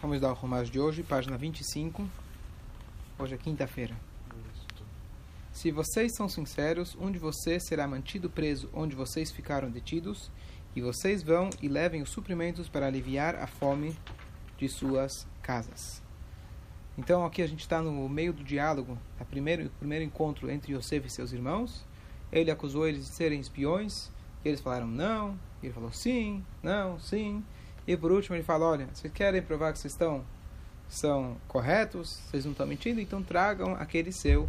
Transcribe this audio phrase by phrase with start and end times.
[0.00, 2.08] Vamos dar o romance de hoje, página 25.
[3.18, 3.96] Hoje é quinta-feira.
[5.50, 10.30] Se vocês são sinceros, um de vocês será mantido preso onde vocês ficaram detidos,
[10.76, 13.96] e vocês vão e levem os suprimentos para aliviar a fome
[14.56, 16.00] de suas casas.
[16.96, 21.08] Então aqui a gente está no meio do diálogo, do primeiro, primeiro encontro entre Yosef
[21.08, 21.84] e seus irmãos.
[22.30, 24.12] Ele acusou eles de serem espiões,
[24.44, 27.42] e eles falaram não, e ele falou sim, não, sim.
[27.88, 30.22] E por último ele fala, olha, vocês querem provar que vocês estão
[30.90, 34.46] são corretos, vocês não estão mentindo, então tragam aquele seu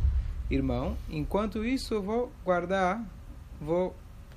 [0.52, 0.98] irmão.
[1.10, 3.02] Enquanto isso, eu vou guardar,
[3.60, 3.96] vou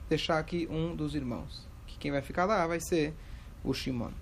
[0.09, 1.67] deixar aqui um dos irmãos.
[1.85, 3.13] Que quem vai ficar lá vai ser
[3.65, 4.13] o Shimon.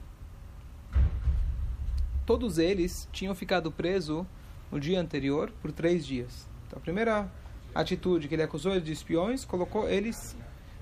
[2.24, 4.24] Todos eles tinham ficado presos
[4.72, 6.48] no dia anterior por três dias.
[6.66, 7.30] Então, a primeira
[7.74, 10.34] atitude que ele acusou de espiões colocou eles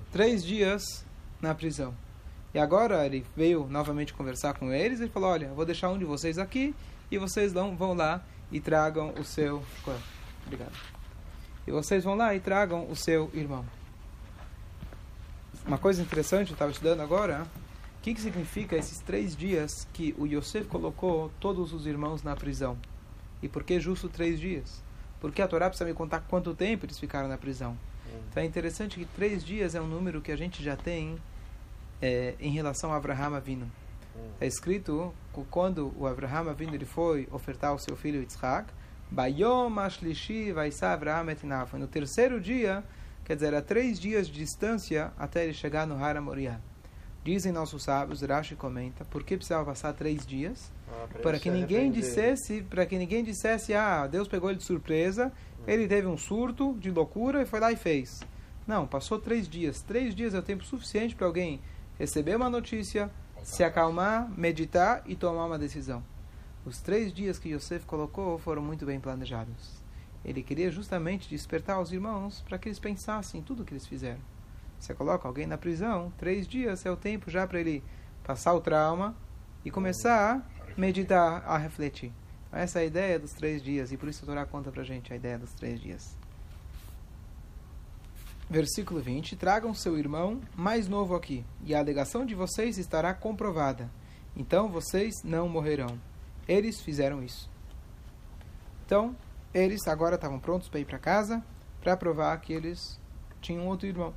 [0.09, 1.05] três dias
[1.41, 1.93] na prisão.
[2.53, 6.05] E agora ele veio novamente conversar com eles e falou: Olha, vou deixar um de
[6.05, 6.75] vocês aqui
[7.11, 9.63] e vocês vão, lá e tragam o seu.
[10.45, 10.73] Obrigado.
[11.67, 13.65] E vocês vão lá e tragam o seu irmão.
[15.65, 17.45] Uma coisa interessante, eu estava estudando agora.
[17.97, 22.35] O que, que significa esses três dias que o Yosef colocou todos os irmãos na
[22.35, 22.77] prisão?
[23.43, 24.81] E por que justo três dias?
[25.19, 27.77] Porque a Torá precisa me contar quanto tempo eles ficaram na prisão.
[28.31, 31.17] Então é interessante que três dias é um número que a gente já tem
[32.01, 33.71] é, em relação a Abraham Avinu.
[34.39, 35.13] É escrito
[35.49, 38.71] quando o Abraham Avinu ele foi ofertar o seu filho Yitzhak,
[39.09, 41.73] Bayom Ashlishi Vaisa Abraham etinav.
[41.77, 42.83] No terceiro dia,
[43.25, 46.59] quer dizer, a três dias de distância até ele chegar no Hara Moriah.
[47.23, 50.71] Dizem nossos sábios, Rashi comenta, por que precisava passar três dias?
[50.87, 55.31] Ah, para que ninguém dissesse, para que ninguém dissesse, ah, Deus pegou ele de surpresa,
[55.67, 58.21] ele teve um surto de loucura e foi lá e fez.
[58.65, 59.81] Não, passou três dias.
[59.81, 61.59] Três dias é o tempo suficiente para alguém
[61.99, 63.11] receber uma notícia,
[63.43, 66.01] se acalmar, meditar e tomar uma decisão.
[66.65, 69.83] Os três dias que Yosef colocou foram muito bem planejados.
[70.23, 74.19] Ele queria justamente despertar os irmãos para que eles pensassem em tudo que eles fizeram.
[74.79, 77.83] Você coloca alguém na prisão, três dias é o tempo já para ele
[78.23, 79.13] passar o trauma
[79.65, 82.13] e começar a meditar, a refletir.
[82.47, 84.83] Então, essa é a ideia dos três dias, e por isso a Torá conta pra
[84.83, 86.17] gente a ideia dos três dias.
[88.49, 93.91] Versículo 20: Tragam seu irmão mais novo aqui, e a alegação de vocês estará comprovada.
[94.35, 95.99] Então vocês não morrerão.
[96.47, 97.47] Eles fizeram isso.
[98.83, 99.15] Então,
[99.53, 101.43] eles agora estavam prontos para ir para casa
[101.79, 102.99] para provar que eles
[103.39, 104.15] tinham outro irmão.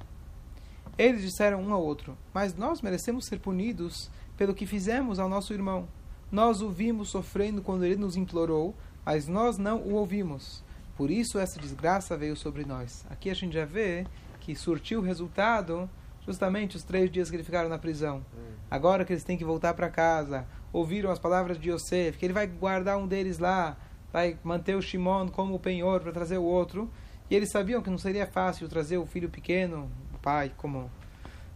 [0.96, 5.52] Eles disseram um ao outro: Mas nós merecemos ser punidos pelo que fizemos ao nosso
[5.52, 5.86] irmão.
[6.30, 10.64] Nós o vimos sofrendo quando ele nos implorou, mas nós não o ouvimos.
[11.02, 13.04] Por isso essa desgraça veio sobre nós.
[13.10, 14.06] Aqui a gente já vê
[14.38, 15.90] que surtiu o resultado
[16.24, 18.24] justamente os três dias que eles ficaram na prisão.
[18.70, 22.32] Agora que eles têm que voltar para casa, ouviram as palavras de Yosef, que ele
[22.32, 23.76] vai guardar um deles lá,
[24.12, 26.88] vai manter o Shimon como o penhor para trazer o outro.
[27.28, 30.88] E eles sabiam que não seria fácil trazer o filho pequeno, o pai, como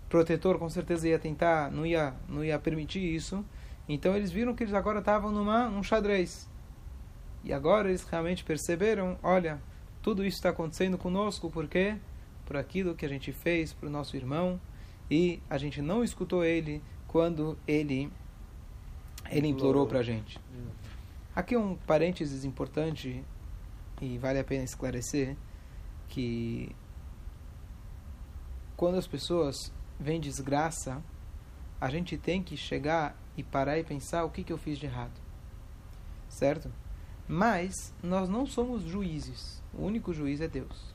[0.09, 3.45] protetor, com certeza ia tentar, não ia, não ia permitir isso.
[3.89, 6.49] Então eles viram que eles agora estavam numa num xadrez.
[7.47, 9.63] E agora eles realmente perceberam, olha,
[10.03, 11.97] tudo isso está acontecendo conosco porque
[12.45, 14.61] por aquilo que a gente fez para o nosso irmão
[15.09, 18.11] e a gente não escutou ele quando ele
[19.31, 20.41] ele implorou para a gente.
[21.37, 23.25] Aqui um parênteses importante
[24.01, 25.37] e vale a pena esclarecer
[26.09, 26.75] que
[28.77, 31.01] quando as pessoas veem desgraça,
[31.81, 34.87] a gente tem que chegar e parar e pensar o que, que eu fiz de
[34.87, 35.21] errado.
[36.29, 36.86] Certo?
[37.29, 39.63] Mas nós não somos juízes.
[39.75, 40.95] O único juiz é Deus.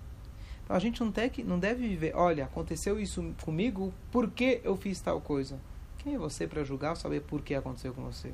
[0.63, 4.61] Então a gente não, tem que, não deve viver, olha, aconteceu isso comigo, por que
[4.63, 5.59] eu fiz tal coisa?
[5.97, 8.31] Quem é você para julgar ou saber por que aconteceu com você?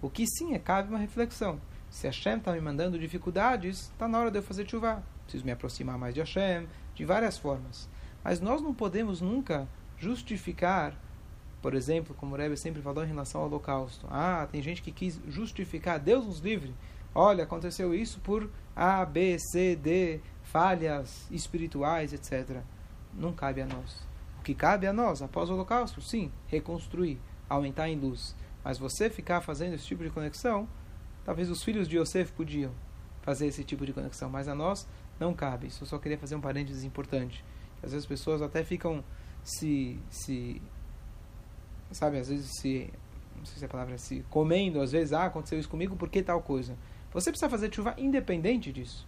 [0.00, 1.60] O que sim é cabe uma reflexão.
[1.90, 5.02] Se Hashem está me mandando dificuldades, está na hora de eu fazer chuva.
[5.22, 7.88] Preciso me aproximar mais de Hashem, de várias formas.
[8.22, 10.98] Mas nós não podemos nunca justificar,
[11.62, 14.06] por exemplo, como o Rebbe sempre falou em relação ao holocausto.
[14.10, 16.74] Ah, tem gente que quis justificar, Deus nos livre.
[17.14, 22.60] Olha, aconteceu isso por A, B, C, D, falhas espirituais, etc.
[23.12, 24.06] Não cabe a nós.
[24.40, 28.34] O que cabe a nós, após o holocausto, sim, reconstruir, aumentar em luz.
[28.64, 30.68] Mas você ficar fazendo esse tipo de conexão,
[31.24, 32.72] talvez os filhos de Yosef podiam
[33.22, 34.86] fazer esse tipo de conexão, mas a nós
[35.18, 35.68] não cabe.
[35.68, 37.44] Isso eu só queria fazer um parênteses importante.
[37.76, 39.04] Às vezes as pessoas até ficam
[39.42, 40.60] se, se
[41.92, 42.92] sabe, às vezes se,
[43.36, 46.08] não sei se a palavra é se, comendo, às vezes, ah, aconteceu isso comigo, por
[46.08, 46.76] que tal coisa?
[47.14, 49.06] Você precisa fazer chuva independente disso.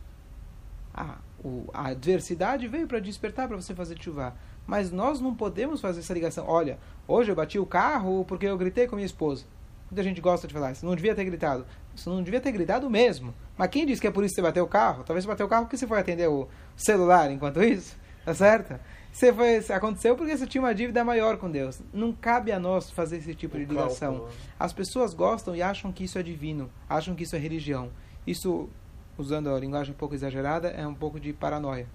[0.94, 4.34] Ah, o, a adversidade veio para despertar para você fazer chuva.
[4.66, 6.46] Mas nós não podemos fazer essa ligação.
[6.48, 9.44] Olha, hoje eu bati o carro porque eu gritei com minha esposa.
[9.90, 11.66] Muita gente gosta de falar, você não devia ter gritado.
[11.94, 13.34] Você não devia ter gritado mesmo.
[13.56, 15.04] Mas quem disse que é por isso que você bateu o carro?
[15.04, 17.96] Talvez você bateu o carro porque você foi atender o celular enquanto isso.
[18.24, 18.78] Tá certo?
[19.16, 21.80] Você foi, aconteceu porque você tinha uma dívida maior com Deus.
[21.90, 24.28] Não cabe a nós fazer esse tipo de ligação.
[24.60, 27.90] As pessoas gostam e acham que isso é divino, acham que isso é religião.
[28.26, 28.68] Isso,
[29.16, 31.86] usando a linguagem um pouco exagerada, é um pouco de paranoia.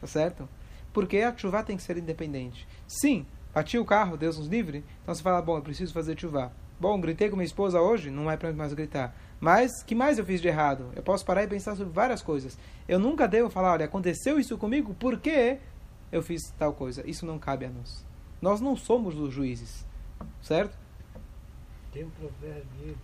[0.00, 0.48] Tá certo?
[0.92, 2.68] Porque a chuva tem que ser independente.
[2.86, 4.84] Sim, bati o carro, Deus nos livre.
[5.02, 6.52] Então você fala, bom, eu preciso fazer chuva.
[6.78, 9.12] Bom, gritei com minha esposa hoje, não é para mais gritar.
[9.40, 10.92] Mas, que mais eu fiz de errado?
[10.94, 12.56] Eu posso parar e pensar sobre várias coisas.
[12.86, 15.58] Eu nunca devo falar, olha, aconteceu isso comigo, por quê?
[16.10, 17.08] Eu fiz tal coisa.
[17.08, 18.04] Isso não cabe a nós.
[18.40, 19.86] Nós não somos os juízes,
[20.40, 20.76] certo?
[21.92, 22.96] Tem um provérbio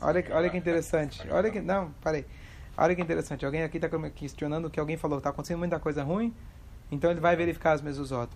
[0.00, 1.28] Olha, olha que interessante.
[1.30, 2.24] Olha que não, parei.
[2.76, 3.44] Olha que interessante.
[3.44, 6.34] Alguém aqui está questionando que alguém falou que está acontecendo muita coisa ruim,
[6.90, 8.30] então ele vai verificar as mesuzot.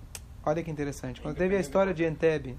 [0.44, 1.20] Olha que interessante.
[1.20, 2.58] Quando teve a história de Entebbe,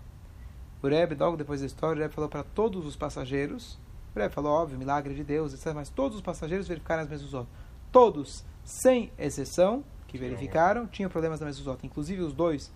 [0.81, 3.79] o Rebbe, logo depois da história, o Rebbe falou para todos os passageiros,
[4.15, 5.73] o Rebbe falou, óbvio, milagre de Deus, etc.
[5.73, 7.47] Mas todos os passageiros verificaram as mesuzot.
[7.91, 11.85] Todos sem exceção, que verificaram, tinham problemas na Mesuzota.
[11.85, 12.67] Inclusive os dois,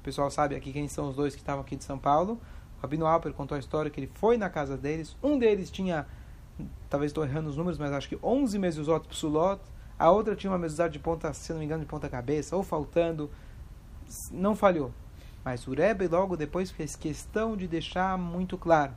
[0.00, 2.40] o pessoal sabe aqui quem são os dois que estavam aqui de São Paulo.
[2.78, 5.14] O Rabino Alper contou a história que ele foi na casa deles.
[5.22, 6.06] Um deles tinha,
[6.88, 9.60] talvez estou errando os números, mas acho que 11 Mesuzot Psulot.
[9.98, 12.62] A outra tinha uma Mesuzot de ponta, se não me engano, de ponta cabeça, ou
[12.62, 13.30] faltando.
[14.30, 14.90] Não falhou.
[15.44, 18.92] Mas o Rebbe logo depois fez questão de deixar muito claro.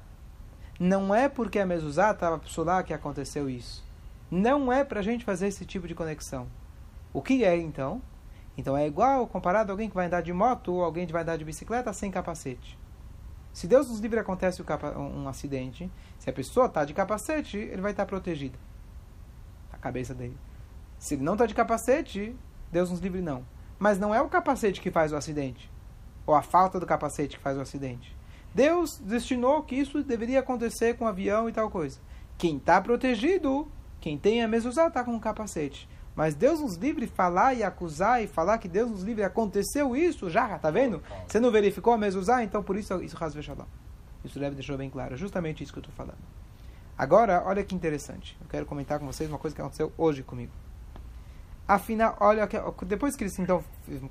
[0.79, 3.84] Não é porque a Mezuzá estava Psulá que aconteceu isso
[4.29, 6.47] não é para a gente fazer esse tipo de conexão.
[7.13, 8.01] O que é então?
[8.57, 11.21] Então é igual comparado a alguém que vai andar de moto ou alguém que vai
[11.21, 12.77] andar de bicicleta sem capacete.
[13.53, 14.61] Se Deus nos livre acontece
[14.97, 15.89] um acidente,
[16.19, 18.57] se a pessoa está de capacete, ele vai estar tá protegido.
[19.71, 20.37] A cabeça dele.
[20.99, 22.35] Se ele não está de capacete,
[22.71, 23.45] Deus nos livre não.
[23.79, 25.71] Mas não é o capacete que faz o acidente.
[26.25, 28.15] Ou a falta do capacete que faz o acidente.
[28.53, 31.99] Deus destinou que isso deveria acontecer com o avião e tal coisa.
[32.37, 33.69] Quem está protegido
[34.05, 35.89] quem tem a mezuzá está com um capacete.
[36.15, 40.29] Mas Deus nos livre falar e acusar e falar que Deus nos livre aconteceu isso
[40.29, 41.01] já, tá vendo?
[41.27, 43.65] Você não verificou a mezuzá, então por isso isso rasve shalom.
[44.23, 46.19] Isso deve deixou bem claro, é justamente isso que eu estou falando.
[46.95, 48.37] Agora, olha que interessante.
[48.39, 50.51] Eu quero comentar com vocês uma coisa que aconteceu hoje comigo.
[51.67, 52.47] Afinal, olha,
[52.85, 53.63] depois que eles então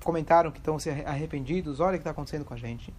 [0.02, 2.92] comentaram que estão se arrependidos, olha o que está acontecendo com a gente.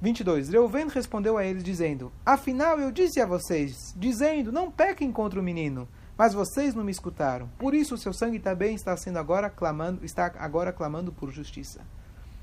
[0.00, 0.50] 22.
[0.50, 5.42] Reuven respondeu a eles dizendo: Afinal eu disse a vocês, dizendo: Não pequem contra o
[5.42, 7.48] menino mas vocês não me escutaram.
[7.58, 11.80] Por isso o seu sangue também está sendo agora clamando, está agora clamando por justiça.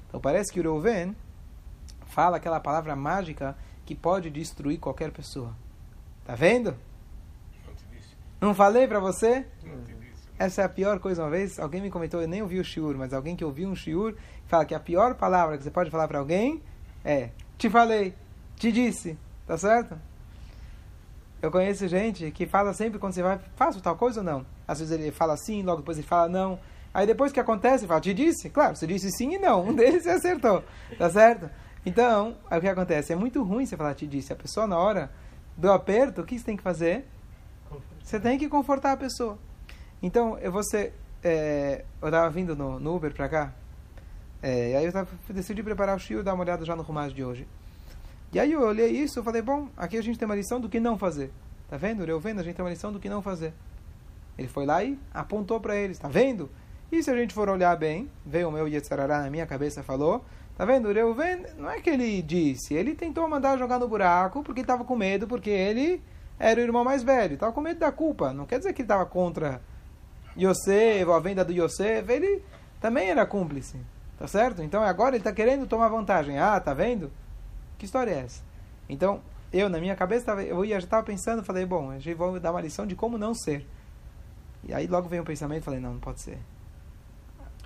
[0.08, 1.16] Então parece que o Reuven
[2.08, 3.56] fala aquela palavra mágica
[3.86, 5.56] que pode destruir qualquer pessoa.
[6.26, 6.76] Tá vendo?
[8.42, 9.46] Não falei para você?
[10.38, 11.60] Essa é a pior coisa uma vez.
[11.60, 14.16] Alguém me comentou, eu nem ouvi o shiur, mas alguém que ouviu um shiur
[14.48, 16.64] fala que a pior palavra que você pode falar para alguém
[17.04, 18.16] é: te falei,
[18.56, 20.00] te disse, tá certo?
[21.42, 24.46] Eu conheço gente que fala sempre quando você vai, faço tal coisa ou não?
[24.68, 26.60] Às vezes ele fala sim, logo depois ele fala não.
[26.94, 28.50] Aí depois que acontece, ele fala, te disse?
[28.50, 29.68] Claro, você disse sim e não.
[29.68, 30.64] Um deles você acertou.
[30.98, 31.50] Tá certo?
[31.86, 33.14] Então, aí o que acontece?
[33.14, 34.34] É muito ruim você falar te disse.
[34.34, 35.10] A pessoa, na hora
[35.56, 37.06] do aperto, o que você tem que fazer?
[38.04, 39.38] Você tem que confortar a pessoa.
[40.02, 40.92] Então, eu você
[41.24, 43.54] é, eu estava vindo no, no Uber para cá.
[44.42, 47.16] É, aí eu tava, decidi preparar o shiur e dar uma olhada já no rumagem
[47.16, 47.48] de hoje.
[48.32, 50.70] E aí eu olhei isso e falei, bom, aqui a gente tem uma lição do
[50.70, 51.32] que não fazer.
[51.68, 52.04] Tá vendo?
[52.04, 53.54] Eu vendo, a gente tem uma lição do que não fazer.
[54.38, 56.50] Ele foi lá e apontou para eles, tá vendo?
[56.92, 60.24] E se a gente for olhar bem, veio o meu Yetzarará na minha cabeça falou,
[60.58, 60.92] tá vendo?
[60.92, 64.96] Reuven, não é que ele disse, ele tentou mandar jogar no buraco porque estava com
[64.96, 66.02] medo, porque ele
[66.40, 68.34] era o irmão mais velho, estava com medo da culpa.
[68.34, 69.62] Não quer dizer que ele estava contra
[70.38, 72.42] Yosef, a venda do Yosef, ele
[72.80, 73.78] também era cúmplice,
[74.18, 74.64] tá certo?
[74.64, 76.40] Então agora ele está querendo tomar vantagem.
[76.40, 77.12] Ah, tá vendo?
[77.80, 78.44] Que história é essa?
[78.88, 79.22] Então,
[79.52, 82.52] eu, na minha cabeça, eu ia, já estava pensando, falei, bom, a gente vai dar
[82.52, 83.66] uma lição de como não ser.
[84.64, 86.38] E aí logo veio um pensamento, falei, não, não pode ser.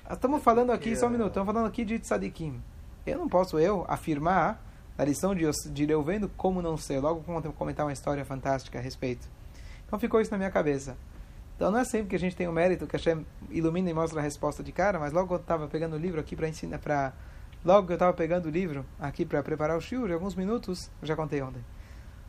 [0.10, 2.62] Estamos falando aqui, só um minuto, estamos falando aqui de tzadikim.
[3.06, 4.64] Eu não posso, eu, afirmar
[4.98, 7.00] a lição de, de eu vendo como não ser.
[7.00, 7.22] Logo
[7.54, 9.28] comentar uma história fantástica a respeito.
[9.86, 10.96] Então ficou isso na minha cabeça.
[11.56, 13.94] Então não é sempre que a gente tem o mérito que a Hashem ilumina e
[13.94, 16.80] mostra a resposta de cara, mas logo eu estava pegando o livro aqui para ensinar,
[16.80, 17.14] para
[17.66, 21.08] Logo que eu estava pegando o livro aqui para preparar o shiur, alguns minutos, eu
[21.08, 21.64] já contei ontem.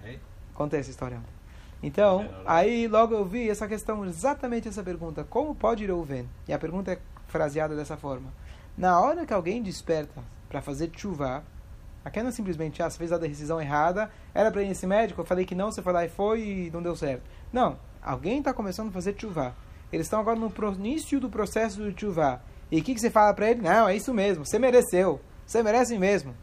[0.04, 0.20] Ei?
[0.54, 1.34] Contei essa história ontem.
[1.82, 6.28] Então, aí logo eu vi essa questão, exatamente essa pergunta: como pode ir Reuven?
[6.48, 8.32] E a pergunta é fraseada dessa forma:
[8.78, 11.42] na hora que alguém desperta para fazer chuva,
[12.04, 15.20] aqui não é simplesmente, ah, você fez a decisão errada, era para ir nesse médico,
[15.20, 17.22] eu falei que não, você foi lá e foi e não deu certo.
[17.52, 19.54] Não, alguém está começando a fazer chuva.
[19.92, 22.40] Eles estão agora no início do processo de chuva.
[22.70, 23.62] E o que, que você fala para ele?
[23.62, 25.20] Não, é isso mesmo, você mereceu.
[25.46, 26.34] Você merece mesmo.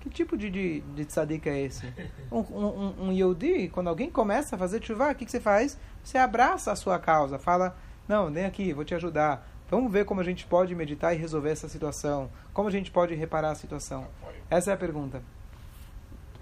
[0.00, 1.86] Que tipo de, de, de é esse?
[2.32, 5.78] Um, um, um quando alguém começa a fazer chuva, o que, que você faz?
[6.02, 7.76] Você abraça a sua causa, fala,
[8.08, 9.46] não, vem aqui, vou te ajudar.
[9.70, 12.30] Vamos ver como a gente pode meditar e resolver essa situação.
[12.52, 14.08] Como a gente pode reparar a situação.
[14.48, 15.22] Essa é a pergunta.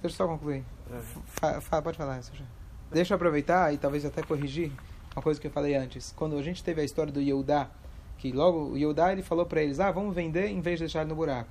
[0.01, 0.65] Deixa eu só concluir.
[1.83, 2.45] Pode falar já.
[2.91, 4.73] Deixa eu aproveitar e talvez até corrigir
[5.15, 6.13] uma coisa que eu falei antes.
[6.17, 7.69] Quando a gente teve a história do Yehudá,
[8.19, 11.01] que logo o Yehudá ele falou para eles, ah, vamos vender em vez de deixar
[11.01, 11.49] ele no buraco.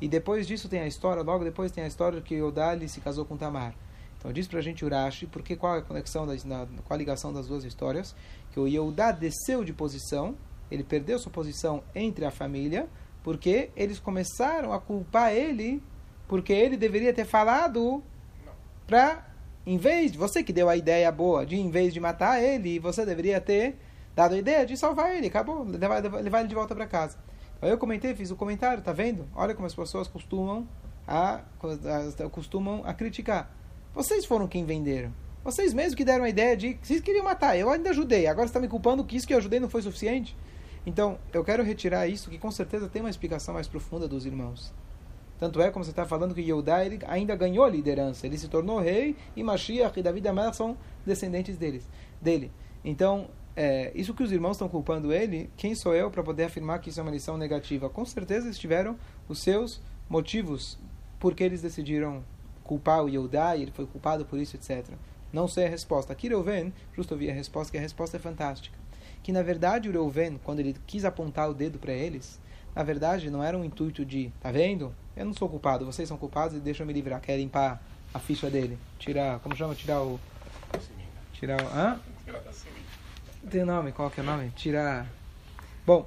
[0.00, 3.24] E depois disso tem a história, logo depois tem a história que Yehudá se casou
[3.24, 3.74] com Tamar.
[4.16, 6.96] Então diz para a gente Urashi, porque qual é a conexão, das, na, qual a
[6.96, 8.14] ligação das duas histórias?
[8.52, 10.34] Que o Yehudá desceu de posição,
[10.70, 12.88] ele perdeu sua posição entre a família,
[13.22, 15.82] porque eles começaram a culpar ele,
[16.26, 18.02] porque ele deveria ter falado
[18.86, 19.26] para,
[19.66, 22.78] em vez de você que deu a ideia boa, de em vez de matar ele,
[22.78, 23.76] você deveria ter
[24.14, 27.18] dado a ideia de salvar ele, acabou, levar, levar ele de volta para casa.
[27.60, 29.26] Aí eu comentei, fiz o um comentário, tá vendo?
[29.34, 30.68] Olha como as pessoas costumam
[31.06, 33.54] a, a, costumam a criticar.
[33.94, 35.12] Vocês foram quem venderam.
[35.42, 37.56] Vocês mesmos que deram a ideia de que vocês queriam matar.
[37.56, 38.26] Eu ainda ajudei.
[38.26, 40.36] Agora está me culpando que isso que eu ajudei não foi suficiente?
[40.86, 44.72] Então, eu quero retirar isso, que com certeza tem uma explicação mais profunda dos irmãos.
[45.38, 48.26] Tanto é, como você está falando, que Yehudá ele ainda ganhou a liderança.
[48.26, 51.88] Ele se tornou rei e Mashiach e David e são descendentes deles,
[52.20, 52.52] dele.
[52.84, 56.80] Então, é, isso que os irmãos estão culpando ele, quem sou eu para poder afirmar
[56.80, 57.88] que isso é uma lição negativa?
[57.88, 60.78] Com certeza eles tiveram os seus motivos
[61.20, 62.22] porque eles decidiram
[62.64, 64.84] culpar o Yehudá e ele foi culpado por isso, etc.
[65.32, 66.12] Não sei a resposta.
[66.12, 68.76] Aqui Reuven, justo ouvi a resposta, que a resposta é fantástica.
[69.22, 72.40] Que na verdade o Reuven, quando ele quis apontar o dedo para eles,
[72.74, 74.94] na verdade não era um intuito de, tá vendo?
[75.16, 77.20] Eu não sou culpado, vocês são culpados e deixam me livrar.
[77.20, 77.80] Quer limpar
[78.12, 78.78] a ficha dele.
[78.98, 79.74] Tirar, como chama?
[79.74, 80.18] Tirar o...
[81.32, 81.66] Tirar o...
[81.66, 82.00] Hã?
[83.50, 84.50] Tem nome, qual que é o nome?
[84.56, 85.06] Tirar.
[85.86, 86.06] Bom,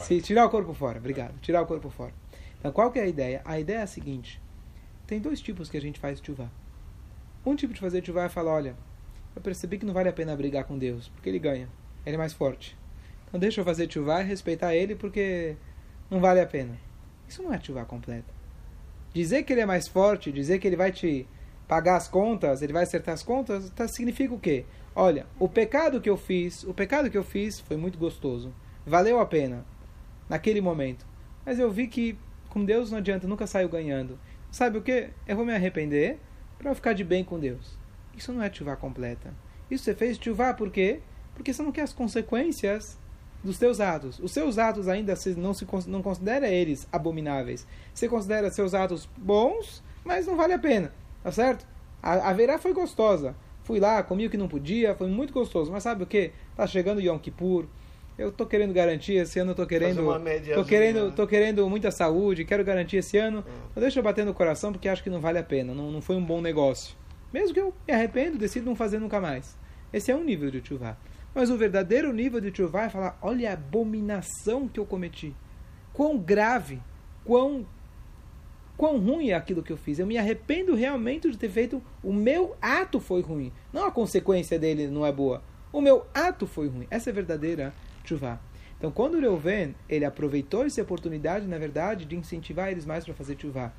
[0.00, 1.34] se tirar o corpo fora, obrigado.
[1.40, 2.12] Tirar o corpo fora.
[2.58, 3.42] Então, qual que é a ideia?
[3.44, 4.40] A ideia é a seguinte:
[5.06, 6.50] tem dois tipos que a gente faz chuva.
[7.44, 8.76] Um tipo de fazer chuva é falar: olha,
[9.34, 11.68] eu percebi que não vale a pena brigar com Deus, porque ele ganha,
[12.04, 12.76] ele é mais forte.
[13.26, 15.56] Então, deixa eu fazer chuva e respeitar ele, porque
[16.08, 16.78] não vale a pena.
[17.28, 18.32] Isso não é chuva completa.
[19.12, 21.26] Dizer que ele é mais forte, dizer que ele vai te
[21.66, 24.64] pagar as contas, ele vai acertar as contas, tá, significa o quê?
[24.98, 28.50] Olha, o pecado que eu fiz, o pecado que eu fiz foi muito gostoso.
[28.86, 29.62] Valeu a pena
[30.26, 31.06] naquele momento.
[31.44, 34.18] Mas eu vi que com Deus não adianta, nunca saio ganhando.
[34.50, 35.10] Sabe o que?
[35.28, 36.18] Eu vou me arrepender
[36.56, 37.76] para ficar de bem com Deus.
[38.16, 39.34] Isso não é chuva completa.
[39.70, 41.02] Isso você fez chuva por quê?
[41.34, 42.98] Porque você não quer as consequências
[43.44, 44.18] dos teus atos.
[44.18, 47.66] Os seus atos ainda não se não considera eles abomináveis.
[47.92, 50.90] Você considera seus atos bons, mas não vale a pena.
[51.22, 51.66] Tá certo?
[52.02, 53.36] A, a verá foi gostosa.
[53.66, 55.72] Fui lá, comi o que não podia, foi muito gostoso.
[55.72, 56.30] Mas sabe o que?
[56.54, 57.66] Tá chegando Yom Kippur.
[58.16, 60.06] Eu tô querendo garantia esse ano, eu tô querendo,
[60.54, 63.40] tô querendo, tô querendo muita saúde, quero garantir esse ano.
[63.40, 63.80] Hum.
[63.80, 66.14] Deixa eu bater no coração porque acho que não vale a pena, não, não foi
[66.14, 66.96] um bom negócio.
[67.32, 69.58] Mesmo que eu me arrependo, decido não fazer nunca mais.
[69.92, 70.96] Esse é um nível de tshuva.
[71.34, 75.34] Mas o verdadeiro nível de tshuva é falar: olha a abominação que eu cometi.
[75.92, 76.80] Quão grave,
[77.24, 77.66] quão
[78.76, 79.98] quão ruim é aquilo que eu fiz.
[79.98, 81.82] Eu me arrependo realmente de ter feito.
[82.02, 83.52] O meu ato foi ruim.
[83.72, 85.42] Não a consequência dele não é boa.
[85.72, 86.86] O meu ato foi ruim.
[86.90, 88.40] Essa é a verdadeira chuva.
[88.78, 93.14] Então, quando o Reuven, ele aproveitou essa oportunidade, na verdade, de incentivar eles mais para
[93.14, 93.72] fazer chuva.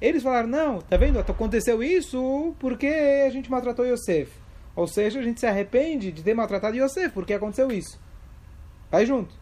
[0.00, 1.18] Eles falaram, não, tá vendo?
[1.18, 4.32] Aconteceu isso porque a gente maltratou Yosef.
[4.74, 8.00] Ou seja, a gente se arrepende de ter maltratado Yosef porque aconteceu isso.
[8.90, 9.34] Vai junto.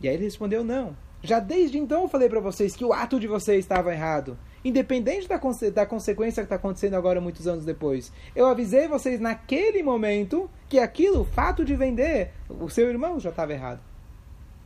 [0.00, 0.96] E aí ele respondeu, não.
[1.22, 4.38] Já desde então eu falei para vocês que o ato de vocês estava errado.
[4.64, 8.12] Independente da, conse da consequência que está acontecendo agora, muitos anos depois.
[8.34, 13.30] Eu avisei vocês naquele momento que aquilo, o fato de vender, o seu irmão já
[13.30, 13.80] estava errado.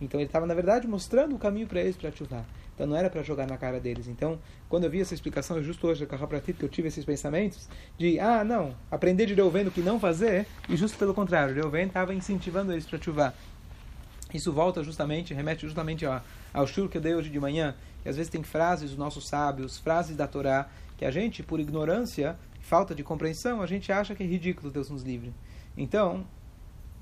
[0.00, 2.45] Então ele estava, na verdade, mostrando o caminho para eles para ativar.
[2.75, 4.09] Então não era para jogar na cara deles.
[4.09, 7.04] Então, quando eu vi essa explicação, justo hoje, com a Rapratit, que eu tive esses
[7.04, 11.54] pensamentos, de, ah, não, aprender de Reuven o que não fazer, e justo pelo contrário,
[11.54, 13.35] Reuven estava incentivando eles para ativar.
[14.32, 18.16] Isso volta justamente, remete justamente ao shur que eu dei hoje de manhã, que às
[18.16, 22.94] vezes tem frases dos nossos sábios, frases da Torá, que a gente, por ignorância, falta
[22.94, 25.32] de compreensão, a gente acha que é ridículo Deus nos livre.
[25.76, 26.25] Então,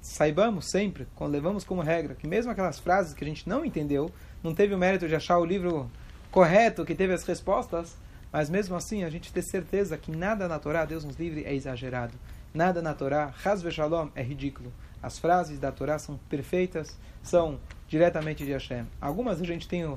[0.01, 4.11] saibamos sempre, quando levamos como regra, que mesmo aquelas frases que a gente não entendeu,
[4.43, 5.91] não teve o mérito de achar o livro
[6.31, 7.97] correto, que teve as respostas,
[8.33, 11.55] mas mesmo assim a gente ter certeza que nada na Torá, Deus nos livre, é
[11.55, 12.15] exagerado.
[12.53, 14.73] Nada na Torá, Haz Shalom, é ridículo.
[15.03, 18.85] As frases da Torá são perfeitas, são diretamente de Hashem.
[19.01, 19.95] Algumas a gente tem o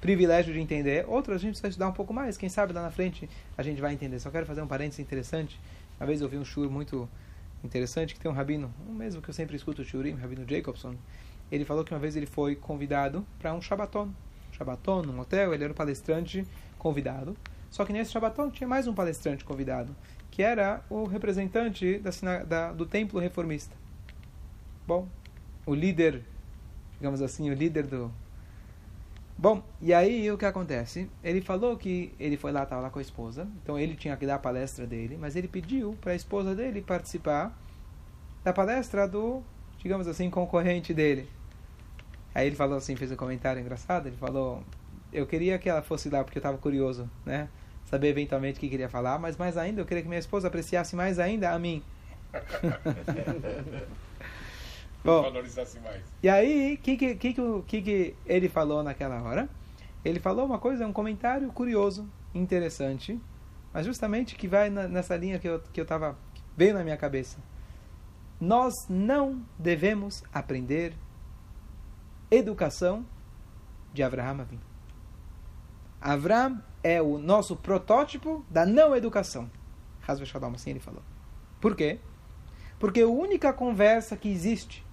[0.00, 2.36] privilégio de entender, outras a gente precisa estudar um pouco mais.
[2.36, 4.18] Quem sabe lá na frente a gente vai entender.
[4.20, 5.60] Só quero fazer um parênteses interessante.
[6.00, 7.08] Uma vez eu vi um shur muito
[7.62, 10.94] interessante que tem um rabino, o mesmo que eu sempre escuto o shurim, rabino Jacobson.
[11.50, 14.10] Ele falou que uma vez ele foi convidado para um shabaton.
[14.52, 16.46] Shabaton, num hotel, ele era um palestrante
[16.78, 17.36] convidado
[17.70, 19.94] Só que nesse Shabbaton tinha mais um palestrante convidado,
[20.30, 23.76] que era o representante da, da, do templo reformista.
[24.88, 25.06] Bom,
[25.66, 26.22] o líder,
[26.94, 28.10] digamos assim, o líder do.
[29.36, 31.10] Bom, e aí o que acontece?
[31.22, 34.24] Ele falou que ele foi lá, estava lá com a esposa, então ele tinha que
[34.24, 37.54] dar a palestra dele, mas ele pediu para a esposa dele participar
[38.42, 39.42] da palestra do,
[39.76, 41.28] digamos assim, concorrente dele.
[42.34, 44.62] Aí ele falou assim, fez um comentário engraçado, ele falou,
[45.12, 47.50] eu queria que ela fosse lá porque eu estava curioso, né?
[47.84, 50.96] Saber eventualmente o que queria falar, mas mais ainda, eu queria que minha esposa apreciasse
[50.96, 51.82] mais ainda a mim.
[55.04, 56.02] Bom, valorizasse mais.
[56.22, 57.34] E aí, o que, que, que,
[57.66, 59.48] que, que ele falou naquela hora?
[60.04, 63.20] Ele falou uma coisa, um comentário curioso, interessante,
[63.72, 66.16] mas justamente que vai na, nessa linha que eu, que eu tava,
[66.56, 67.38] veio na minha cabeça.
[68.40, 70.94] Nós não devemos aprender
[72.30, 73.04] educação
[73.92, 74.62] de Abraham Avinu.
[76.00, 79.50] Abraham é o nosso protótipo da não educação.
[80.06, 81.02] Hasbe Shalom, assim ele falou.
[81.60, 81.98] Por quê?
[82.78, 84.86] Porque a única conversa que existe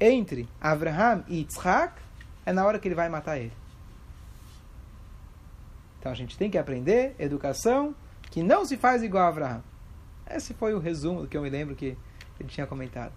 [0.00, 1.94] entre Abraham e Yitzhak
[2.46, 3.52] é na hora que ele vai matar ele.
[5.98, 7.94] Então a gente tem que aprender educação
[8.30, 9.62] que não se faz igual a Abraham.
[10.30, 11.96] Esse foi o resumo do que eu me lembro que
[12.38, 13.12] ele tinha comentado.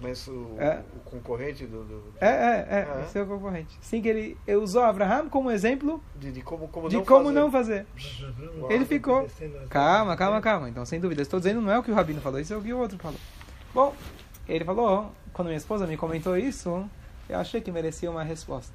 [0.00, 0.80] Mas o, é.
[0.94, 3.04] o concorrente do, do, É, é, é, ah, é?
[3.04, 3.76] esse é o concorrente.
[3.80, 7.34] Sim, que ele usou Abraham como exemplo de, de como, como, de não, como fazer.
[7.34, 7.86] não fazer.
[8.70, 9.26] ele ficou.
[9.68, 10.68] Calma, calma, calma.
[10.68, 12.62] Então, sem dúvida, estou dizendo não é o que o Rabino falou, isso é o
[12.62, 13.18] que o outro falou.
[13.74, 13.94] Bom,
[14.48, 16.88] ele falou, quando minha esposa me comentou isso,
[17.28, 18.74] eu achei que merecia uma resposta.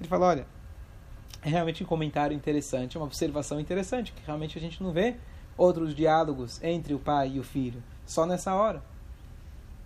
[0.00, 0.46] Ele falou: olha,
[1.42, 5.16] é realmente um comentário interessante, uma observação interessante, que realmente a gente não vê
[5.56, 8.82] outros diálogos entre o pai e o filho, só nessa hora.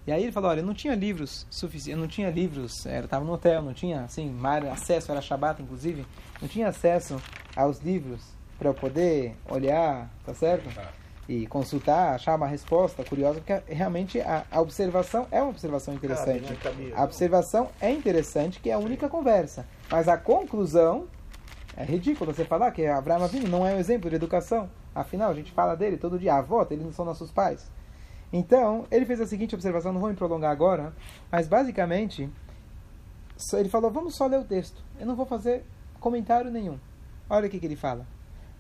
[0.07, 3.25] E aí ele falou, olha, eu não tinha livros suficientes, não tinha livros, era estava
[3.25, 4.37] no hotel, não tinha assim,
[4.71, 6.05] acesso, era Shabat inclusive,
[6.41, 7.23] não tinha acesso
[7.55, 8.21] aos livros
[8.59, 10.69] para eu poder olhar, tá certo?
[11.29, 16.53] E consultar, achar uma resposta curiosa, porque realmente a, a observação é uma observação interessante.
[16.53, 16.93] Né?
[16.97, 19.65] A observação é interessante, que é a única conversa.
[19.89, 21.07] Mas a conclusão
[21.77, 24.69] é ridículo você falar que Abraão Avinu não é um exemplo de educação.
[24.95, 27.71] Afinal, a gente fala dele todo dia, a avó, eles não são nossos pais.
[28.33, 30.93] Então, ele fez a seguinte observação, não vou me prolongar agora,
[31.31, 32.29] mas basicamente,
[33.53, 34.83] ele falou: vamos só ler o texto.
[34.99, 35.65] Eu não vou fazer
[36.01, 36.79] comentário nenhum.
[37.29, 38.07] Olha o que, que ele fala.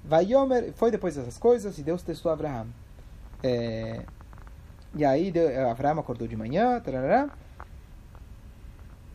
[0.05, 2.67] Vaiomer, foi depois dessas coisas e Deus testou Abraão.
[3.43, 4.05] É,
[4.95, 5.33] e aí
[5.71, 7.31] Abraão acordou de manhã, tarará.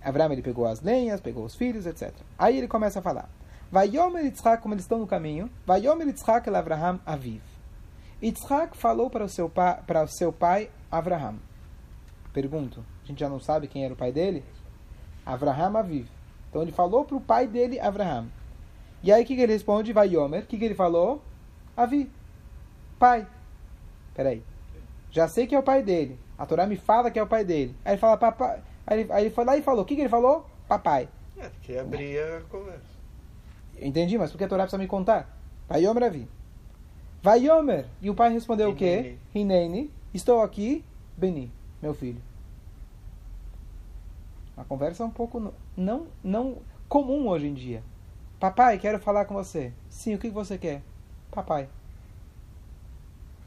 [0.01, 2.13] Abraão ele pegou as lenhas, pegou os filhos, etc.
[2.37, 3.29] Aí ele começa a falar.
[3.71, 7.41] Vaiomer Yitzhak, como eles estão no caminho, Vaiomer Yitzhak el Abraham aviv.
[8.23, 11.35] Yitzhak falou para o seu pai, para o seu pai Abraham.
[12.33, 14.43] Pergunto, a gente já não sabe quem era o pai dele?
[15.25, 16.07] Abraham Aviv.
[16.49, 18.27] Então ele falou para o pai dele Abraham.
[19.03, 19.93] E aí o que, que ele responde?
[19.93, 20.43] Vai Yomer.
[20.43, 21.21] O que, que ele falou?
[21.75, 22.09] Avi.
[22.97, 23.27] Pai.
[24.13, 24.43] Peraí.
[25.11, 26.19] Já sei que é o pai dele.
[26.37, 27.75] A Torá me fala que é o pai dele.
[27.85, 28.61] Aí ele fala papai.
[28.85, 29.83] Aí ele, aí ele foi lá e falou.
[29.83, 30.45] O que, que ele falou?
[30.67, 31.07] Papai.
[31.37, 32.97] É, que abria a conversa.
[33.79, 35.37] Entendi, mas por que a Torá precisa me contar?
[35.67, 36.27] Vai Yomer Avi.
[37.21, 37.85] Vai Yomer.
[38.01, 39.17] E o pai respondeu o quê?
[39.33, 39.91] Hineni.
[40.13, 40.83] Estou aqui,
[41.15, 42.21] Beni, meu filho.
[44.55, 46.57] Uma conversa um pouco não, não
[46.89, 47.83] comum hoje em dia.
[48.39, 49.73] Papai, quero falar com você.
[49.89, 50.83] Sim, o que você quer?
[51.31, 51.67] Papai.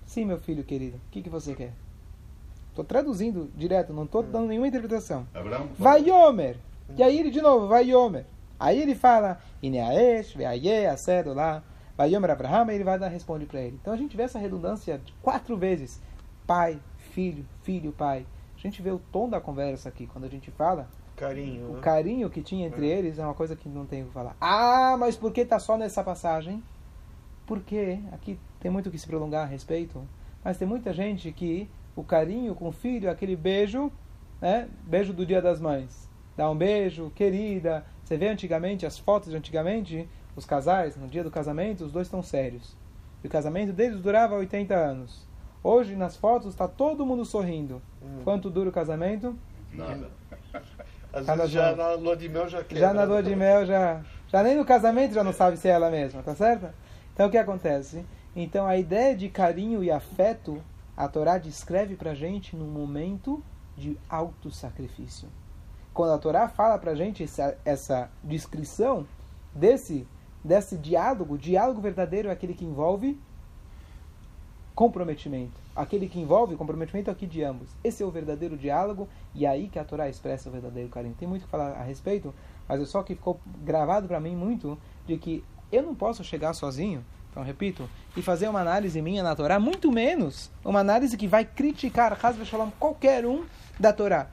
[0.05, 1.73] Sim, meu filho querido, o que você quer?
[2.71, 5.27] Estou traduzindo direto, não estou dando nenhuma interpretação.
[5.79, 6.57] Vai Yomer.
[6.97, 8.25] E aí ele de novo, vai Yomer.
[8.59, 11.63] Aí ele fala, Ineaesh, Veaye, Acedo lá.
[11.97, 13.79] Vai Yomer Abraham, e ele vai dar responde para ele.
[13.81, 16.01] Então a gente vê essa redundância quatro vezes:
[16.47, 18.27] pai, filho, filho, pai.
[18.57, 20.89] A gente vê o tom da conversa aqui quando a gente fala.
[21.21, 21.71] Carinho.
[21.71, 21.81] O né?
[21.83, 22.99] carinho que tinha entre é.
[22.99, 24.35] eles é uma coisa que não tem o que falar.
[24.41, 26.63] Ah, mas por que está só nessa passagem?
[27.47, 30.03] Porque aqui tem muito que se prolongar a respeito,
[30.43, 33.93] mas tem muita gente que o carinho com o filho, aquele beijo,
[34.41, 34.67] né?
[34.85, 36.09] Beijo do Dia das Mães.
[36.39, 37.85] Dá um beijo, querida.
[38.03, 42.07] Você vê antigamente as fotos de antigamente, os casais, no dia do casamento, os dois
[42.07, 42.75] estão sérios.
[43.23, 45.29] E o casamento deles durava 80 anos.
[45.63, 47.83] Hoje, nas fotos, está todo mundo sorrindo.
[48.03, 48.21] Hum.
[48.25, 49.37] Quanto dura o casamento?
[49.71, 50.09] Nada.
[51.13, 52.79] Às vezes já na lua de mel já quebra.
[52.79, 55.73] Já na lua de mel, já, já nem no casamento já não sabe se é
[55.73, 56.69] ela mesma, tá certo?
[57.13, 58.05] Então o que acontece?
[58.35, 60.63] Então a ideia de carinho e afeto,
[60.97, 63.43] a Torá descreve pra gente num momento
[63.77, 65.29] de alto sacrifício.
[65.93, 69.07] Quando a Torá fala pra gente essa, essa descrição
[69.55, 70.07] desse
[70.43, 73.21] desse diálogo, diálogo verdadeiro é aquele que envolve
[74.75, 75.53] comprometimento.
[75.75, 77.71] Aquele que envolve comprometimento aqui de ambos.
[77.83, 81.15] Esse é o verdadeiro diálogo e é aí que a Torá expressa o verdadeiro carinho.
[81.19, 82.35] Tem muito que falar a respeito,
[82.69, 86.53] mas é só que ficou gravado para mim muito de que eu não posso chegar
[86.53, 91.29] sozinho Então, repito, e fazer uma análise minha na Torá, muito menos uma análise que
[91.29, 93.45] vai criticar, Shalom, qualquer um
[93.79, 94.29] da Torá.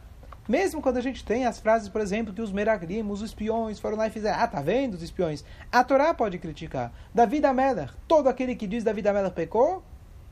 [0.47, 3.97] Mesmo quando a gente tem as frases, por exemplo, que os meraglim, os espiões foram
[3.97, 5.43] lá e fizeram, ah, tá vendo os espiões?
[5.69, 6.93] A Torá pode criticar.
[7.13, 9.83] Davi da Meller, todo aquele que diz Davi da Meller pecou,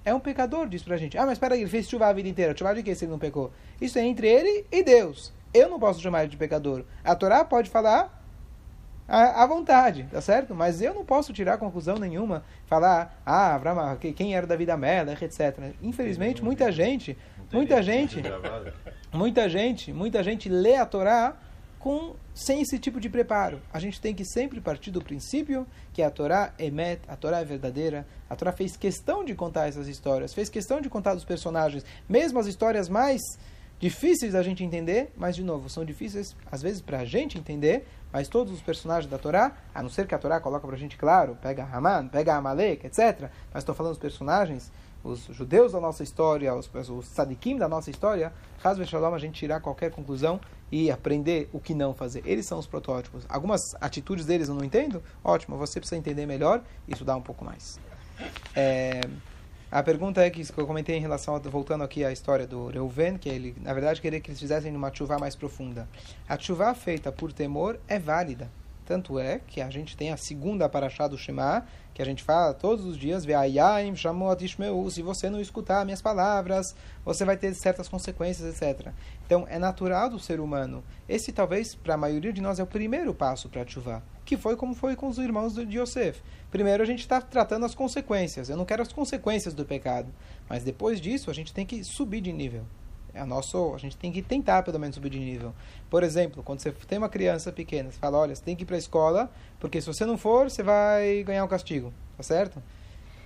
[0.06, 1.18] é um pecador, diz pra gente.
[1.18, 2.56] Ah, mas espera aí, ele fez chuva a vida inteira.
[2.56, 3.52] Chuva de que se ele não pecou?
[3.82, 5.34] Isso é entre ele e Deus.
[5.52, 6.86] Eu não posso chamar ele de pecador.
[7.04, 8.24] A Torá pode falar
[9.08, 10.54] à vontade, tá certo?
[10.54, 15.24] Mas eu não posso tirar conclusão nenhuma, falar, ah, Avraham, quem era Davi da Meller,
[15.24, 15.74] etc.
[15.82, 17.18] Infelizmente, muita gente,
[17.52, 18.22] muita gente,
[19.14, 21.36] muita gente, muita gente lê a Torá
[21.86, 23.62] com, sem esse tipo de preparo.
[23.72, 27.42] A gente tem que sempre partir do princípio que a Torá é met, a Torá
[27.42, 31.24] é verdadeira, a Torá fez questão de contar essas histórias, fez questão de contar os
[31.24, 33.22] personagens, mesmo as histórias mais
[33.80, 37.86] difíceis da gente entender, mas de novo, são difíceis às vezes para a gente entender,
[38.12, 40.80] mas todos os personagens da Torá, a não ser que a Torá coloca para a
[40.80, 43.30] gente claro, pega Haman, pega Amalek, etc.
[43.54, 44.72] Mas estou falando dos personagens,
[45.06, 49.36] os judeus da nossa história, os, os tzadikim da nossa história, caso Shalom a gente
[49.36, 50.42] tirar qualquer conclusão
[50.72, 52.24] e aprender o que não fazer.
[52.26, 53.24] Eles são os protótipos.
[53.30, 55.04] Algumas atitudes deles eu não entendo?
[55.24, 57.80] Ótimo, você precisa entender melhor e estudar um pouco mais.
[58.56, 59.02] É...
[59.72, 63.18] A pergunta é que eu comentei em relação, a, voltando aqui à história do Reuven,
[63.18, 65.88] que ele, na verdade, queria que eles fizessem uma chuva mais profunda.
[66.28, 68.50] A chuva feita por temor é válida.
[68.86, 72.54] Tanto é que a gente tem a segunda paraxá do Shema, que a gente fala
[72.54, 78.92] todos os dias, se você não escutar minhas palavras, você vai ter certas consequências, etc.
[79.26, 80.84] Então, é natural do ser humano.
[81.10, 84.36] Esse, talvez, para a maioria de nós, é o primeiro passo para a chuva que
[84.36, 86.22] foi como foi com os irmãos de Yosef.
[86.50, 88.50] Primeiro a gente está tratando as consequências.
[88.50, 90.12] Eu não quero as consequências do pecado.
[90.50, 92.66] Mas depois disso a gente tem que subir de nível.
[93.16, 95.54] É a, nosso, a gente tem que tentar pelo menos subir de nível.
[95.90, 98.66] Por exemplo, quando você tem uma criança pequena, você fala, olha, você tem que ir
[98.66, 101.94] para a escola, porque se você não for, você vai ganhar um castigo.
[102.18, 102.62] Tá certo?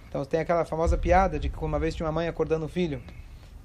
[0.08, 3.02] Então tem aquela famosa piada de que uma vez tinha uma mãe acordando o filho.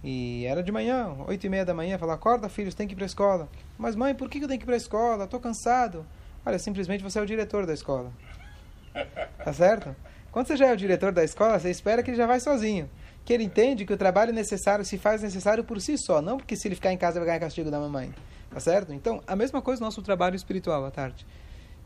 [0.03, 2.95] E era de manhã, oito e meia da manhã, falou, acorda filho, você tem que
[2.95, 3.49] ir para a escola.
[3.77, 5.25] Mas mãe, por que eu tenho que ir para a escola?
[5.25, 6.07] Estou cansado.
[6.45, 8.11] Olha, simplesmente você é o diretor da escola.
[9.45, 9.95] Tá certo?
[10.33, 12.89] Quando você já é o diretor da escola, você espera que ele já vai sozinho.
[13.25, 16.57] Que ele entende que o trabalho necessário se faz necessário por si só, não porque
[16.57, 18.15] se ele ficar em casa vai ganhar castigo da mamãe.
[18.51, 18.93] Tá certo?
[18.93, 21.27] Então, a mesma coisa no nosso trabalho espiritual à tarde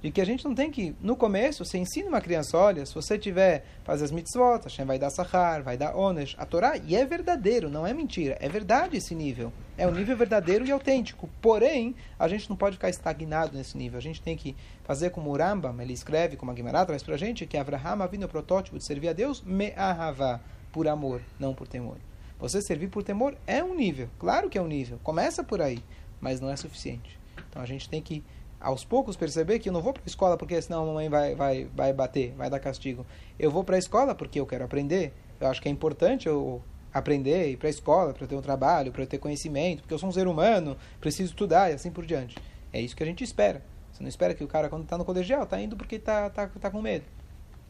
[0.01, 2.95] de que a gente não tem que, no começo, você ensina uma criança, olha, se
[2.95, 6.95] você tiver, faz as mitzvot, Hashem vai dar sahar, vai dar onesh, a Torá, e
[6.95, 11.29] é verdadeiro, não é mentira, é verdade esse nível, é um nível verdadeiro e autêntico,
[11.43, 15.31] porém, a gente não pode ficar estagnado nesse nível, a gente tem que fazer como
[15.31, 18.79] o Rambam, ele escreve, como a Guimarães traz pra gente, que Avraham havia o protótipo
[18.79, 20.41] de servir a Deus, me'ahavá,
[20.73, 21.97] por amor, não por temor.
[22.39, 25.83] Você servir por temor é um nível, claro que é um nível, começa por aí,
[26.21, 27.19] mas não é suficiente.
[27.49, 28.23] Então a gente tem que
[28.61, 31.35] aos poucos perceber que eu não vou para a escola porque senão a mamãe vai,
[31.35, 33.07] vai, vai bater, vai dar castigo.
[33.39, 35.13] Eu vou para a escola porque eu quero aprender.
[35.41, 38.93] Eu acho que é importante eu aprender, ir para a escola, para ter um trabalho,
[38.93, 42.37] para ter conhecimento, porque eu sou um ser humano, preciso estudar e assim por diante.
[42.73, 43.63] É isso que a gente espera.
[43.93, 46.47] Você não espera que o cara, quando está no colegial, está indo porque está tá,
[46.47, 47.05] tá com medo.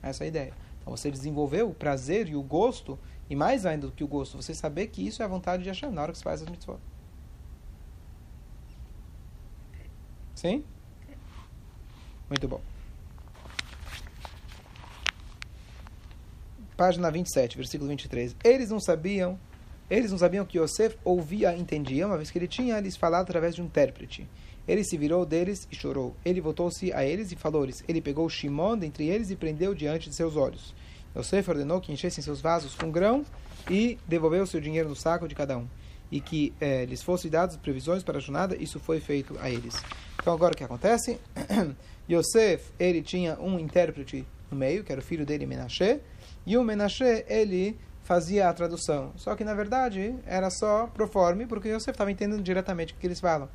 [0.03, 0.53] Essa é a ideia.
[0.89, 2.99] Então você desenvolveu o prazer e o gosto,
[3.29, 5.69] e mais ainda do que o gosto, você saber que isso é a vontade de
[5.69, 6.79] achar na hora que você faz as mitzvot.
[10.35, 10.65] Sim?
[12.31, 12.63] Muito bom.
[16.75, 18.35] Página 27, versículo 23.
[18.43, 19.39] Eles não sabiam,
[19.91, 23.55] eles não sabiam que Yosef ouvia entendia, uma vez que ele tinha lhes falado através
[23.55, 24.27] de um intérprete.
[24.69, 26.15] Ele se virou deles e chorou.
[26.23, 27.83] Ele voltou-se a eles e falou-lhes.
[27.89, 30.75] Ele pegou Shimon dentre eles e prendeu diante de seus olhos.
[31.17, 33.25] Yosef ordenou que enchessem seus vasos com grão
[33.71, 35.67] e devolveu seu dinheiro no saco de cada um.
[36.13, 39.75] E que eh, lhes fossem dadas previsões para a jornada, isso foi feito a eles.
[40.21, 41.19] Então agora o que acontece?
[42.11, 46.01] Yosef, ele tinha um intérprete no meio, que era o filho dele, Menashe,
[46.47, 49.13] e o Menashe, ele fazia a tradução.
[49.17, 53.21] Só que, na verdade, era só proforme, porque Yosef estava entendendo diretamente o que eles
[53.21, 53.49] falam.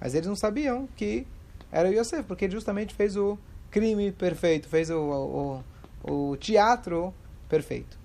[0.00, 1.26] Mas eles não sabiam que
[1.70, 3.38] era o Yosef, porque ele justamente fez o
[3.70, 5.62] crime perfeito, fez o,
[6.04, 7.14] o, o teatro
[7.48, 7.98] perfeito.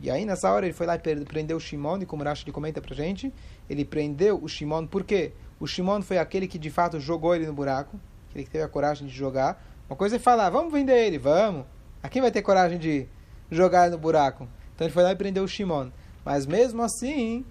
[0.00, 2.80] E aí, nessa hora, ele foi lá e prendeu o Shimon, e como Rashi comenta
[2.80, 3.32] pra gente,
[3.68, 5.32] ele prendeu o Shimon, por quê?
[5.58, 7.98] O Shimon foi aquele que, de fato, jogou ele no buraco
[8.30, 9.62] aquele que teve a coragem de jogar.
[9.88, 11.66] Uma coisa é falar, vamos vender ele, vamos.
[12.02, 13.06] A quem vai ter coragem de
[13.50, 14.48] jogar no buraco?
[14.74, 15.90] Então ele foi lá e prendeu o Shimon.
[16.24, 17.44] Mas mesmo assim,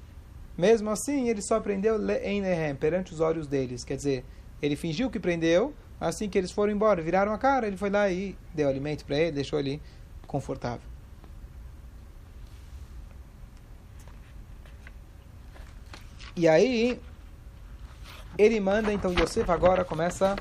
[0.60, 3.86] mesmo assim, ele só prendeu Leinehem, perante os olhos deles.
[3.86, 4.26] Quer dizer,
[4.62, 8.10] ele fingiu que prendeu, assim que eles foram embora, viraram a cara, ele foi lá
[8.10, 9.82] e deu alimento para ele, deixou ele
[10.28, 10.82] confortável.
[16.36, 17.00] E aí,
[18.38, 20.36] ele manda, então Yosef agora começa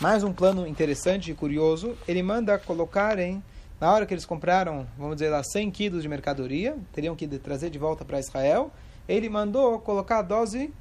[0.00, 1.96] mais um plano interessante e curioso.
[2.08, 3.40] Ele manda colocarem
[3.80, 7.70] na hora que eles compraram, vamos dizer lá, 100 quilos de mercadoria, teriam que trazer
[7.70, 8.72] de volta para Israel,
[9.08, 10.72] ele mandou colocar a dose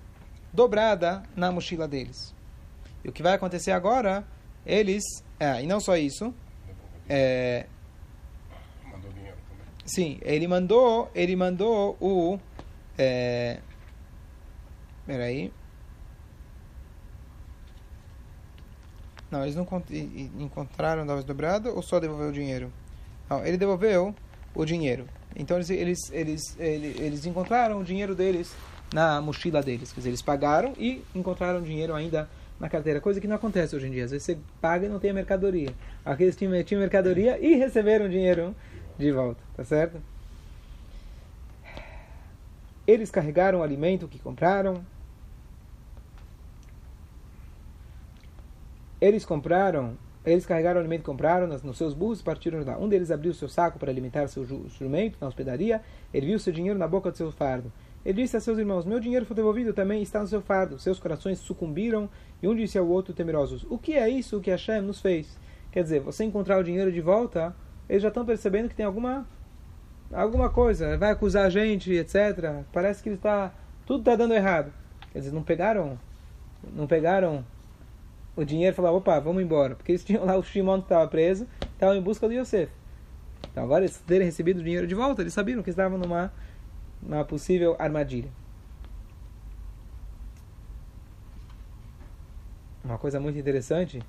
[0.54, 2.34] dobrada na mochila deles.
[3.04, 4.26] E o que vai acontecer agora,
[4.66, 5.04] eles,
[5.40, 6.34] é, e não só isso,
[7.08, 7.68] é,
[8.92, 9.66] Mandou dinheiro também.
[9.86, 12.40] sim, ele mandou, ele mandou o,
[12.98, 13.60] é,
[15.06, 15.52] peraí,
[19.30, 19.92] não, eles não cont-
[20.40, 22.72] encontraram a dose dobrada ou só devolveu o dinheiro?
[23.30, 24.16] Não, ele devolveu
[24.54, 25.08] o dinheiro.
[25.36, 28.56] Então eles, eles, eles, eles, eles encontraram o dinheiro deles
[28.94, 29.92] na mochila deles.
[29.92, 33.02] Quer dizer, eles pagaram e encontraram dinheiro ainda na carteira.
[33.02, 34.06] Coisa que não acontece hoje em dia.
[34.06, 35.74] Às vezes você paga e não tem a mercadoria.
[36.06, 38.56] Aqui eles tinham, tinham mercadoria e receberam dinheiro
[38.98, 39.42] de volta.
[39.56, 40.02] Tá certo?
[42.88, 44.86] Eles carregaram o alimento que compraram.
[49.02, 52.66] Eles compraram eles carregaram o alimento que compraram nas, nos seus burros e partiram de
[52.66, 52.78] lá.
[52.78, 55.82] Um deles abriu seu saco para alimentar seu ju- jumento na hospedaria.
[56.14, 57.72] Ele viu seu dinheiro na boca do seu fardo.
[58.06, 60.78] Ele disse a seus irmãos: Meu dinheiro foi devolvido também está no seu fardo.
[60.80, 62.10] Seus corações sucumbiram
[62.42, 65.38] e um disse ao outro temerosos: O que é isso que Hashem nos fez?
[65.72, 67.56] Quer dizer, você encontrar o dinheiro de volta,
[67.90, 69.28] eles já estão percebendo que tem alguma
[70.14, 72.64] alguma coisa, vai acusar a gente, etc.
[72.72, 73.54] Parece que ele está
[73.86, 74.72] tudo está dando errado.
[75.12, 76.00] Quer dizer, não pegaram
[76.74, 77.46] não pegaram
[78.36, 79.76] o dinheiro falaram, opa, vamos embora.
[79.76, 82.72] Porque eles tinham lá o Shimon que estava preso, estavam em busca do Yosef.
[83.52, 86.34] Então agora eles terem recebido o dinheiro de volta, eles sabiam que estavam numa,
[87.02, 88.30] numa possível armadilha.
[92.84, 94.02] Uma coisa muito interessante,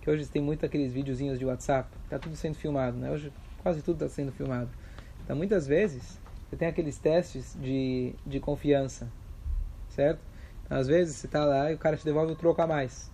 [0.00, 3.10] que hoje tem muito aqueles videozinhos de WhatsApp, está tudo sendo filmado, né?
[3.10, 4.68] Hoje quase tudo está sendo filmado.
[5.24, 9.08] Então muitas vezes você tem aqueles testes de, de confiança,
[9.90, 10.20] certo?
[10.68, 13.10] Às vezes você está lá e o cara te devolve o troco a mais.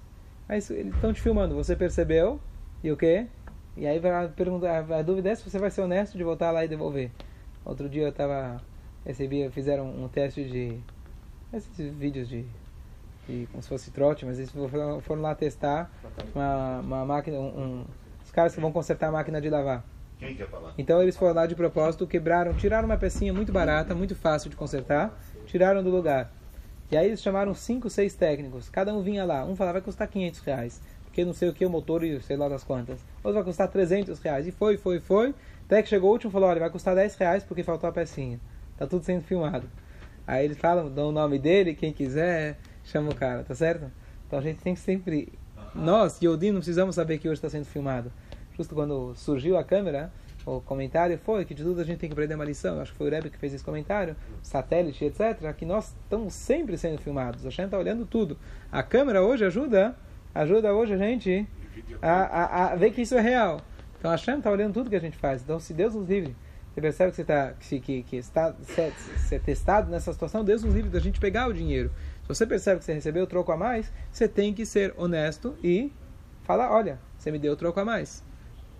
[0.48, 2.40] Aí estão te filmando, você percebeu
[2.82, 3.26] e o quê?
[3.76, 6.64] E aí vai perguntar, a dúvida é se você vai ser honesto de voltar lá
[6.64, 7.10] e devolver.
[7.64, 8.60] Outro dia eu tava
[9.04, 10.78] recebi, fizeram um teste de
[11.52, 12.44] esses vídeos de,
[13.26, 15.90] de como se fosse trote, mas eles foram, foram lá testar
[16.34, 17.84] uma, uma máquina, um, um-
[18.22, 19.84] os caras que vão consertar a máquina de lavar.
[20.18, 20.72] Quem quer falar?
[20.78, 24.56] Então eles foram lá de propósito, quebraram, tiraram uma pecinha muito barata, muito fácil de
[24.56, 26.30] consertar, tiraram do lugar.
[26.90, 28.68] E aí eles chamaram cinco, seis técnicos.
[28.68, 29.44] Cada um vinha lá.
[29.44, 30.80] Um falava vai custar 500 reais.
[31.04, 33.00] Porque não sei o que, o motor e sei lá das quantas.
[33.22, 34.46] Outro vai custar 300 reais.
[34.46, 35.34] E foi, foi, foi.
[35.64, 37.92] Até que chegou o último e falou, olha, vai custar 10 reais porque faltou a
[37.92, 38.38] pecinha.
[38.76, 39.68] Tá tudo sendo filmado.
[40.26, 43.90] Aí eles falam, dão o nome dele, quem quiser, chama o cara, tá certo?
[44.26, 45.32] Então a gente tem que sempre...
[45.74, 48.10] Nós, Yodim, não precisamos saber que hoje está sendo filmado.
[48.56, 50.12] Justo quando surgiu a câmera,
[50.46, 52.76] o comentário foi que de tudo a gente tem que aprender uma lição.
[52.76, 55.52] Eu acho que foi o Rebbe que fez esse comentário, satélite, etc.
[55.56, 57.46] Que nós estamos sempre sendo filmados.
[57.46, 58.36] A gente está olhando tudo.
[58.70, 59.96] A câmera hoje ajuda,
[60.34, 61.46] ajuda hoje a gente
[62.02, 63.60] a, a, a ver que isso é real.
[63.98, 65.42] Então a Hashem está olhando tudo que a gente faz.
[65.42, 66.36] Então se Deus nos livre,
[66.74, 70.62] você percebe que você está que, que, que está ser, ser testado nessa situação, Deus
[70.62, 71.90] nos livre da gente pegar o dinheiro.
[72.22, 75.92] Se você percebe que você recebeu troco a mais, você tem que ser honesto e
[76.42, 78.22] falar, olha, você me deu troco a mais.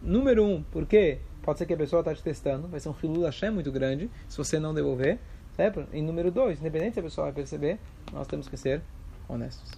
[0.02, 1.20] Número um, por quê?
[1.44, 4.10] Pode ser que a pessoa está te testando, vai ser um Hilul Hashem muito grande,
[4.28, 5.18] se você não devolver.
[5.54, 5.86] Certo?
[5.92, 7.78] E número dois, independente se a pessoa vai perceber,
[8.12, 8.82] nós temos que ser
[9.28, 9.70] honestos.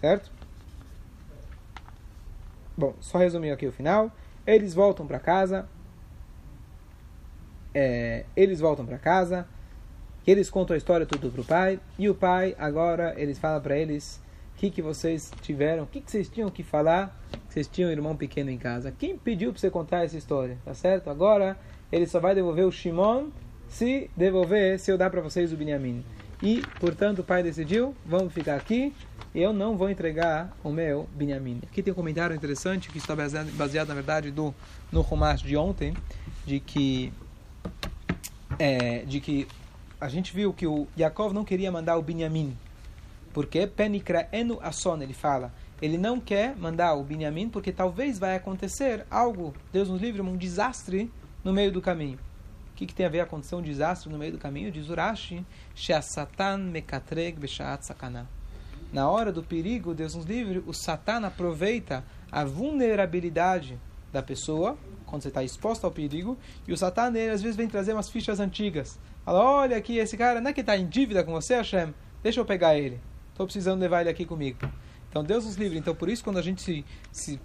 [0.00, 0.30] Certo?
[2.76, 4.10] Bom, só resumir aqui o final.
[4.46, 5.68] Eles voltam para casa.
[7.74, 9.46] É, eles voltam para casa.
[10.26, 11.78] Eles contam a história tudo pro pai.
[11.98, 14.20] E o pai, agora, eles falam para eles
[14.54, 17.92] o que, que vocês tiveram, o que, que vocês tinham que falar, vocês tinham um
[17.92, 18.92] irmão pequeno em casa.
[18.92, 20.56] Quem pediu para você contar essa história?
[20.64, 21.10] Tá certo?
[21.10, 21.58] Agora,
[21.90, 23.30] ele só vai devolver o Shimon
[23.72, 26.04] se devolver, se eu dar para vocês o Binyamin.
[26.42, 28.92] E, portanto, o pai decidiu, vamos ficar aqui,
[29.34, 31.60] eu não vou entregar o meu Binyamin.
[31.62, 34.54] Aqui tem um comentário interessante, que está baseado, baseado na verdade, do,
[34.90, 35.94] no Rumash de ontem,
[36.44, 37.12] de que,
[38.58, 39.48] é, de que
[39.98, 42.54] a gente viu que o Yaakov não queria mandar o Binyamin.
[43.32, 45.52] Porque Penikra enu asson, ele fala.
[45.80, 50.36] Ele não quer mandar o Binyamin porque talvez vai acontecer algo, Deus nos livre, um
[50.36, 51.10] desastre
[51.42, 52.18] no meio do caminho.
[52.72, 54.70] O que, que tem a ver a acontecer um desastre no meio do caminho?
[54.70, 58.28] Diz Urashi, Satan mekatreg beshaat sakana.
[58.92, 63.78] Na hora do perigo, Deus nos livre, o Satan aproveita a vulnerabilidade
[64.12, 66.36] da pessoa, quando você está exposto ao perigo,
[66.68, 68.98] e o Satan, ele, às vezes, vem trazer umas fichas antigas.
[69.24, 71.94] Fala, olha aqui, esse cara não é que está em dívida com você, Hashem?
[72.22, 73.00] Deixa eu pegar ele.
[73.32, 74.58] Estou precisando levar ele aqui comigo.
[75.08, 75.78] Então, Deus nos livre.
[75.78, 77.40] Então, por isso, quando a gente se, se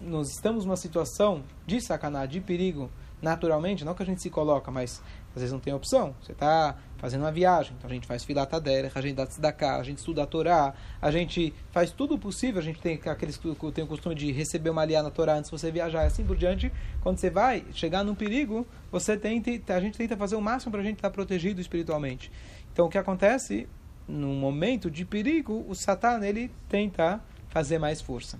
[0.00, 4.70] nós estamos numa situação de sacanagem, de perigo, naturalmente, não que a gente se coloca,
[4.70, 5.02] mas
[5.34, 6.14] às vezes não tem opção.
[6.22, 9.82] Você está fazendo uma viagem, então a gente faz filatadeira, a gente dá tzedakah, a
[9.82, 13.54] gente estuda a Torá, a gente faz tudo o possível, a gente tem aqueles que
[13.72, 16.24] tem o costume de receber uma aliá na Torá antes de você viajar, e assim
[16.24, 16.72] por diante.
[17.02, 20.80] Quando você vai chegar num perigo, você tenta, a gente tenta fazer o máximo para
[20.80, 22.30] a gente estar protegido espiritualmente.
[22.72, 23.68] Então o que acontece?
[24.08, 28.38] Num momento de perigo, o Satã ele tenta fazer mais força.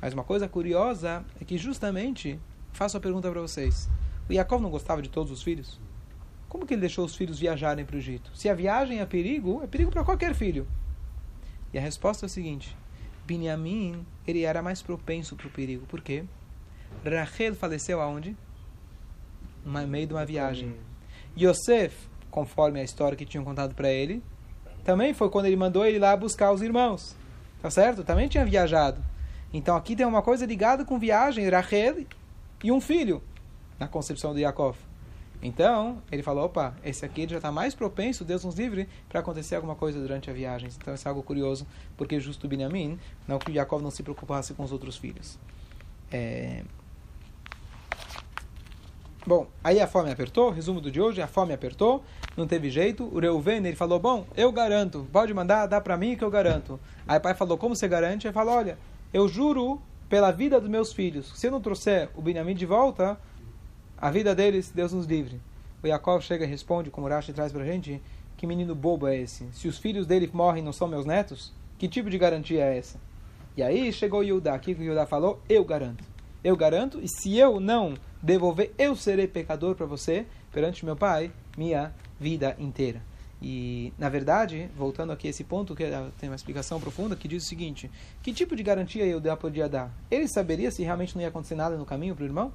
[0.00, 2.38] Mas uma coisa curiosa é que justamente,
[2.72, 3.88] faço a pergunta para vocês,
[4.28, 5.80] o Yaakov não gostava de todos os filhos?
[6.48, 8.30] Como que ele deixou os filhos viajarem para o Egito?
[8.34, 10.66] Se a viagem é perigo, é perigo para qualquer filho.
[11.72, 12.76] E a resposta é a seguinte:
[13.26, 15.86] Binyamin, ele era mais propenso para o perigo.
[15.86, 16.24] Por quê?
[17.04, 18.36] Rachel faleceu aonde?
[19.64, 20.74] No meio de uma viagem.
[21.38, 24.22] Yosef, conforme a história que tinham contado para ele,
[24.84, 27.14] também foi quando ele mandou ele lá buscar os irmãos.
[27.60, 28.04] Tá certo?
[28.04, 29.02] Também tinha viajado.
[29.52, 32.04] Então aqui tem uma coisa ligada com viagem, Rachel
[32.62, 33.22] e um filho,
[33.78, 34.76] na concepção de Yaakov.
[35.40, 39.54] Então, ele falou, opa, esse aqui já está mais propenso, Deus nos livre, para acontecer
[39.54, 40.68] alguma coisa durante a viagem.
[40.76, 41.64] Então, isso é algo curioso,
[41.96, 45.38] porque justo Benjamin, não que Yaakov não se preocupasse com os outros filhos.
[46.10, 46.64] É...
[49.28, 52.02] Bom, aí a fome apertou, resumo do de hoje, a fome apertou,
[52.34, 53.04] não teve jeito.
[53.04, 56.80] O Reuven, ele falou, bom, eu garanto, pode mandar, dá para mim que eu garanto.
[57.06, 58.26] Aí o pai falou, como você garante?
[58.26, 58.78] Ele falou, olha,
[59.12, 63.20] eu juro pela vida dos meus filhos, se eu não trouxer o Benjamin de volta,
[63.98, 65.38] a vida deles, Deus nos livre.
[65.82, 68.00] O Yaakov chega e responde, como o Rashi traz para gente,
[68.34, 69.46] que menino bobo é esse?
[69.52, 72.98] Se os filhos dele morrem não são meus netos, que tipo de garantia é essa?
[73.58, 76.02] E aí chegou Yudá, aqui que o Yudá falou, eu garanto.
[76.42, 81.32] Eu garanto, e se eu não devolver, eu serei pecador para você, perante meu pai,
[81.56, 83.02] minha vida inteira.
[83.40, 85.84] E, na verdade, voltando aqui a esse ponto, que
[86.18, 87.90] tem uma explicação profunda, que diz o seguinte,
[88.22, 89.92] que tipo de garantia Yudá podia dar?
[90.10, 92.52] Ele saberia se realmente não ia acontecer nada no caminho para o irmão?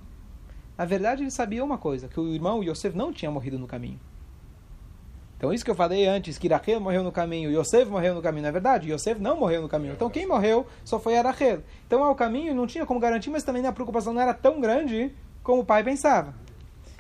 [0.78, 4.00] Na verdade, ele sabia uma coisa, que o irmão Yosef não tinha morrido no caminho.
[5.44, 8.44] Então, isso que eu falei antes, que Rachel morreu no caminho, Yosef morreu no caminho,
[8.44, 9.92] na é verdade, Yosef não morreu no caminho.
[9.92, 11.62] Então, quem morreu só foi a Rachel.
[11.86, 15.12] Então, ao caminho não tinha como garantir, mas também a preocupação não era tão grande
[15.44, 16.34] como o pai pensava.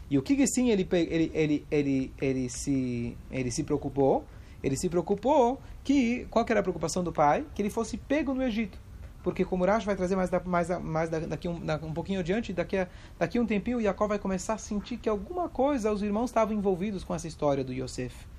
[0.09, 4.25] E o que, que sim ele, ele, ele, ele, ele, se, ele se preocupou?
[4.61, 7.45] Ele se preocupou que, qual que era a preocupação do pai?
[7.55, 8.77] Que ele fosse pego no Egito
[9.23, 12.89] porque como Rashi vai trazer mais, mais, mais daqui um, um pouquinho adiante, daqui a,
[13.17, 17.05] daqui um tempinho, Jacob vai começar a sentir que alguma coisa, os irmãos estavam envolvidos
[17.05, 18.32] com essa história do Yosef.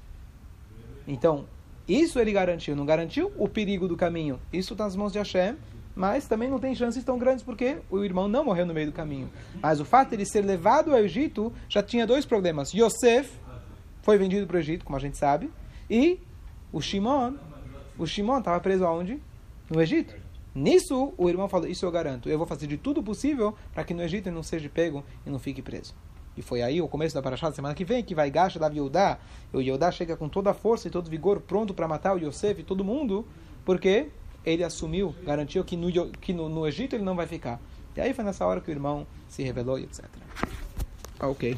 [1.06, 1.46] Então,
[1.86, 4.40] isso ele garantiu, não garantiu o perigo do caminho.
[4.52, 5.56] Isso está nas mãos de Hashem,
[5.94, 8.92] mas também não tem chances tão grandes porque o irmão não morreu no meio do
[8.92, 9.30] caminho.
[9.60, 12.72] Mas o fato de ele ser levado ao Egito já tinha dois problemas.
[12.72, 13.30] Yosef
[14.02, 15.50] foi vendido para o Egito, como a gente sabe,
[15.88, 16.18] e
[16.72, 17.34] o Shimon,
[17.98, 19.22] o Shimon estava preso aonde?
[19.70, 20.14] No Egito.
[20.54, 22.28] Nisso, o irmão falou: Isso eu garanto.
[22.28, 25.30] Eu vou fazer de tudo possível para que no Egito ele não seja pego e
[25.30, 25.94] não fique preso.
[26.36, 28.68] E foi aí o começo da paraxá da semana que vem, que vai Gasha da
[28.68, 29.18] Yehudá.
[29.52, 32.60] O Yehudá chega com toda a força e todo vigor, pronto para matar o Yosef
[32.60, 33.26] e todo mundo,
[33.64, 34.08] porque
[34.44, 37.60] ele assumiu, garantiu que, no, que no, no Egito ele não vai ficar.
[37.96, 40.04] E aí foi nessa hora que o irmão se revelou e etc.
[41.20, 41.56] Ah, ok.